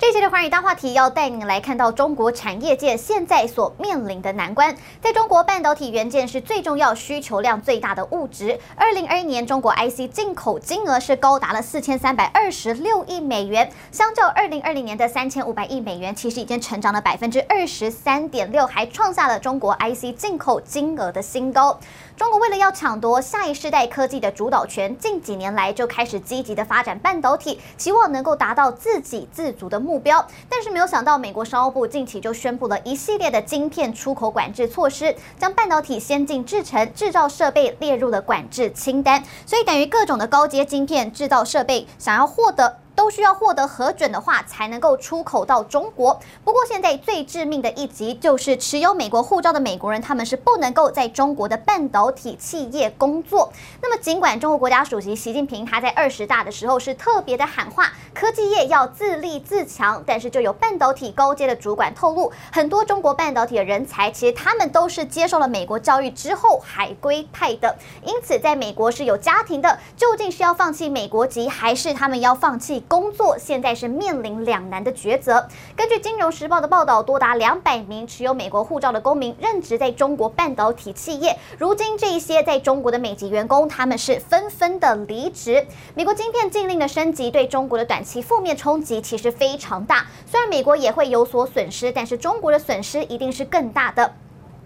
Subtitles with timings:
[0.00, 4.72] 这期的寰宇大话题要带您来看到中国产业界现在所面临的难关。
[5.02, 8.60] 在中国，半导体元件是最重要、需求量最大的物质。
[8.76, 21.76] 二零二一年，中国 IC 进口金额是高达了四千三百二十六亿美元，相较二零二零年的三千五百亿美元，其实已经成长了百分之二十三点六，还创下了中国 IC 进口金额的新高。
[22.16, 30.22] 中国为了要抢夺下一世代科技的主导权，近几年来就开始积极的发展半导体，希望能够达到自给自足的目标。
[30.50, 39.24] 但是没有想到，美国商务部近期就宣布了一系列的晶片出口管制措施，将半导体先进制成制造设备列入了管制清单。
[39.46, 42.76] 所以等于各种的高阶晶片制造设备想要获得。
[42.98, 46.18] 都需要获得核准的话，才能够出口到中国。
[46.44, 53.52] 不过现在最致命的一击就是，持有美国护照的美国人，他们是不能够在中国的半导体企业工作。
[53.80, 69.78] 那么，尽管中国国家主席习近平他在二十大的时候是特别的喊话，科技业要自立自强，但是就有半导体高阶的主管透露，很多中国半导体的人才，其实他们都是接受了美国教育之后海归派的，因此在美国是有家庭的。
[69.96, 72.82] 究竟是要放弃美国籍，还是他们要放弃？
[72.88, 75.46] 工作现在是面临两难的抉择。
[75.76, 81.36] 根据《金融时报》的报道，多达两百名持有美国护照的公民任职在中国半导体企业。
[81.58, 85.64] 如今，这一些在中国的美籍员工，他们是纷纷的离职。
[85.94, 90.06] 美国晶片禁令的升级，对中国的短期负面冲击其实非常大。
[90.26, 94.10] 虽然美国也会有所损失，但是中国的损失一定是更大的。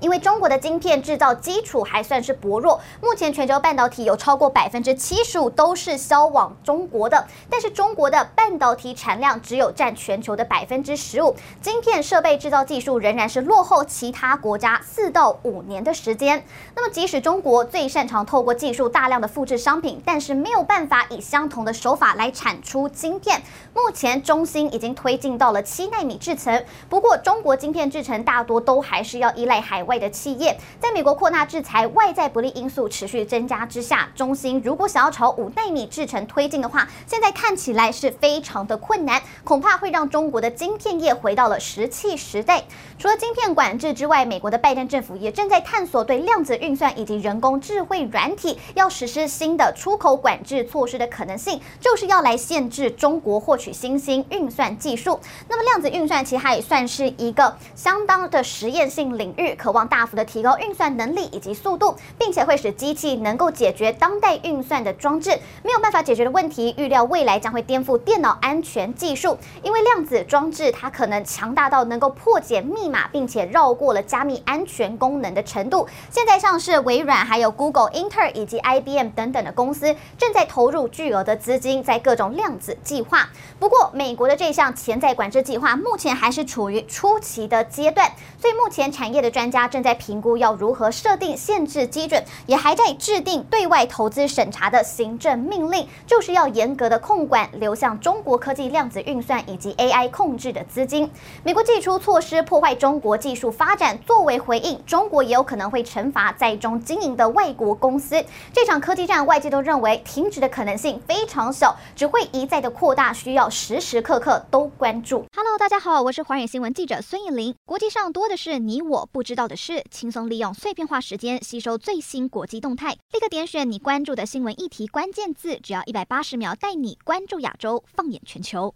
[0.00, 16.44] 因为中国的晶片制造基础还算是薄弱，目前全球半导体有超过百分之七十五都是销往中国的，但是中国的半导体产量只有占全球的百分之十五，晶片设备制造技术仍然是落后其他国家四到五年的时间。
[16.76, 23.42] 那么，即使中国最擅长透过技术大量的复制商品，但是没有办法以相同的手法来产出晶片。
[23.74, 42.62] 目前，中芯已经推进到了七纳米制程，不过中国晶片制程大多都还是要依赖海外的企业，在美国扩大制裁、外在不利因素持续增加之下，中芯如果想要朝五奈米制程推进的话，现在看起来是非常的困难，恐怕会让中国的晶片业回到了石器时代。
[42.98, 55.18] 除了晶片管制之外，美国的拜登政府也正在探索对量子运算以及人工智慧软体要实施新的出口管制措施的可能性，就是要来限制中国获取新兴运算技术。
[55.48, 59.77] 那么量子运算其实它也算是一个相当的实验性领域，渴望。
[59.86, 66.74] 大幅的提高运算能力以及速度，并且会使机器能够解决当代运算的装置没有办法解决的问题。
[66.78, 75.86] 预料未来将会颠覆电脑安全技术，因为量子装置它可能强大到能够破解密码，并且绕过了加密安全功能的程度。
[76.10, 83.28] 现在像是微软、还有 Google、英特尔以及 IBM 等等的公司正在投入巨额的资金在各种量子计划。
[83.58, 88.10] 不过，美国的这项潜在管制计划目前还是处于初期的阶段，
[88.40, 89.67] 所以目前产业的专家。
[89.68, 101.10] 正在评估要如何设定限制基准，也还在制定对外投资审查的行政命令，就是要严格的控管流向中国科技量子运算以及 AI 控制的资金。
[101.44, 108.24] 美国祭出措施破坏中国技术发展，作为回应，中国也有可能会惩罚在中经营的外国公司。
[108.52, 115.20] 这场科技战，外界都认为停止的可能性非常小，只会一再的扩大，需要时时刻刻都关注。
[115.34, 117.52] 哈喽大家好，我是寰宇新闻记者孙艺林。
[117.66, 119.56] 国际上多的是你我不知道的。
[119.56, 128.72] 事轻松利用碎片化时间吸收最新国际动态，立刻点选你关注的新闻议题关键字，只要一百八十秒带你关注亚洲，放眼全球。